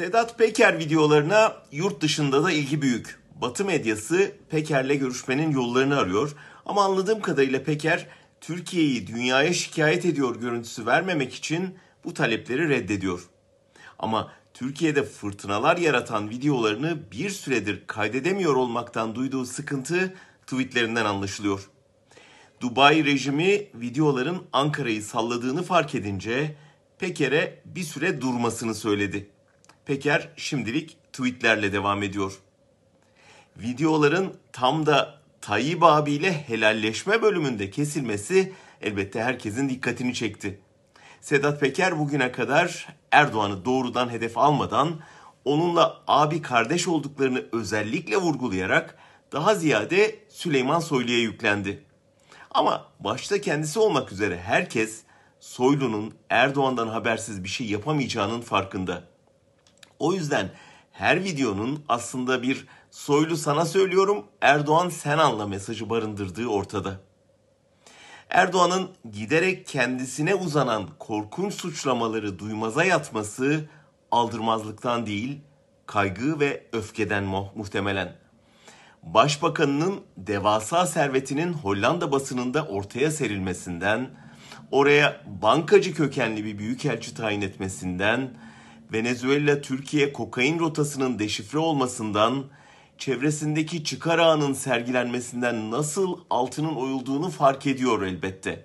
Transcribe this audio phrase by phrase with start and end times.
[0.00, 3.18] Sedat Peker videolarına yurt dışında da ilgi büyük.
[3.40, 6.36] Batı medyası Peker'le görüşmenin yollarını arıyor.
[6.66, 8.06] Ama anladığım kadarıyla Peker
[8.40, 13.20] Türkiye'yi dünyaya şikayet ediyor görüntüsü vermemek için bu talepleri reddediyor.
[13.98, 20.14] Ama Türkiye'de fırtınalar yaratan videolarını bir süredir kaydedemiyor olmaktan duyduğu sıkıntı
[20.46, 21.70] tweetlerinden anlaşılıyor.
[22.60, 26.56] Dubai rejimi videoların Ankara'yı salladığını fark edince
[26.98, 29.30] Peker'e bir süre durmasını söyledi.
[29.86, 32.32] Peker şimdilik tweetlerle devam ediyor.
[33.56, 40.60] Videoların tam da Tayyip abiyle helalleşme bölümünde kesilmesi elbette herkesin dikkatini çekti.
[41.20, 45.00] Sedat Peker bugüne kadar Erdoğan'ı doğrudan hedef almadan
[45.44, 48.98] onunla abi kardeş olduklarını özellikle vurgulayarak
[49.32, 51.84] daha ziyade Süleyman Soylu'ya yüklendi.
[52.50, 55.02] Ama başta kendisi olmak üzere herkes
[55.40, 59.04] Soylu'nun Erdoğan'dan habersiz bir şey yapamayacağının farkında.
[60.00, 60.50] O yüzden
[60.92, 67.00] her videonun aslında bir Soylu sana söylüyorum Erdoğan sen anla mesajı barındırdığı ortada.
[68.30, 73.68] Erdoğan'ın giderek kendisine uzanan korkunç suçlamaları duymaza yatması
[74.10, 75.40] aldırmazlıktan değil,
[75.86, 78.16] kaygı ve öfkeden mu- muhtemelen.
[79.02, 84.10] Başbakanının devasa servetinin Hollanda basınında ortaya serilmesinden,
[84.70, 88.30] oraya bankacı kökenli bir büyükelçi tayin etmesinden,
[88.92, 92.44] Venezuela Türkiye kokain rotasının deşifre olmasından,
[92.98, 98.64] çevresindeki çıkar ağının sergilenmesinden nasıl altının oyulduğunu fark ediyor elbette.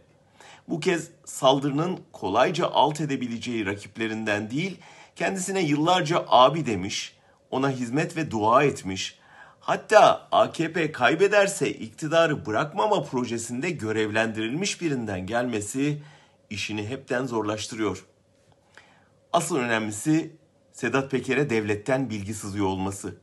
[0.68, 4.78] Bu kez saldırının kolayca alt edebileceği rakiplerinden değil,
[5.16, 7.16] kendisine yıllarca abi demiş,
[7.52, 9.20] ona hizmet ve dua etmiş,
[9.60, 16.02] hatta AKP kaybederse iktidarı bırakmama projesinde görevlendirilmiş birinden gelmesi
[16.50, 18.06] işini hepten zorlaştırıyor.
[19.36, 20.36] Asıl önemlisi
[20.72, 23.16] Sedat Peker'e devletten bilgi sızıyor olması.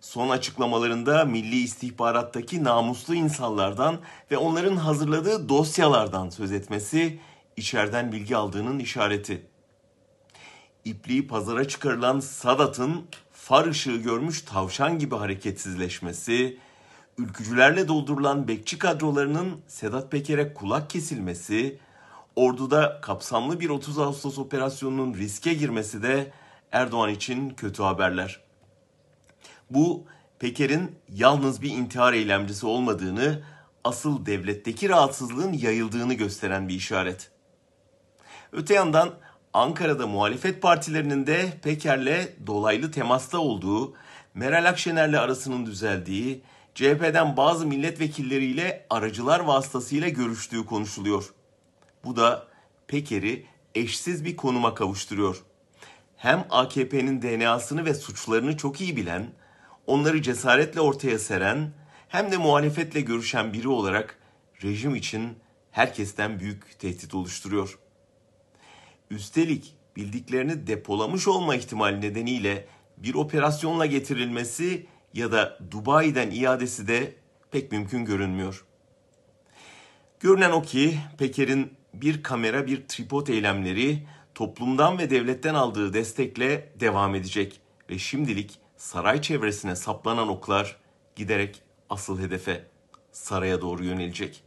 [0.00, 3.98] Son açıklamalarında Milli İstihbarat'taki namuslu insanlardan
[4.30, 7.20] ve onların hazırladığı dosyalardan söz etmesi
[7.56, 9.46] içeriden bilgi aldığının işareti.
[10.84, 16.58] İpliği pazara çıkarılan Sadat'ın far ışığı görmüş tavşan gibi hareketsizleşmesi,
[17.18, 21.78] ülkücülerle doldurulan bekçi kadrolarının Sedat Peker'e kulak kesilmesi,
[22.36, 26.32] orduda kapsamlı bir 30 Ağustos operasyonunun riske girmesi de
[26.72, 28.40] Erdoğan için kötü haberler.
[29.70, 30.04] Bu
[30.38, 33.42] Peker'in yalnız bir intihar eylemcisi olmadığını,
[33.84, 37.30] asıl devletteki rahatsızlığın yayıldığını gösteren bir işaret.
[38.52, 39.10] Öte yandan
[39.52, 43.94] Ankara'da muhalefet partilerinin de Peker'le dolaylı temasta olduğu,
[44.34, 46.42] Meral Akşener'le arasının düzeldiği,
[46.74, 51.32] CHP'den bazı milletvekilleriyle aracılar vasıtasıyla görüştüğü konuşuluyor.
[52.04, 52.46] Bu da
[52.88, 55.42] Peker'i eşsiz bir konuma kavuşturuyor.
[56.16, 59.26] Hem AKP'nin DNA'sını ve suçlarını çok iyi bilen,
[59.86, 61.72] onları cesaretle ortaya seren,
[62.08, 64.18] hem de muhalefetle görüşen biri olarak
[64.62, 65.38] rejim için
[65.70, 67.78] herkesten büyük tehdit oluşturuyor.
[69.10, 77.14] Üstelik bildiklerini depolamış olma ihtimali nedeniyle bir operasyonla getirilmesi ya da Dubai'den iadesi de
[77.50, 78.64] pek mümkün görünmüyor.
[80.20, 87.14] Görünen o ki Peker'in bir kamera bir tripod eylemleri toplumdan ve devletten aldığı destekle devam
[87.14, 90.76] edecek ve şimdilik saray çevresine saplanan oklar
[91.16, 92.66] giderek asıl hedefe
[93.12, 94.38] saraya doğru yönelecek.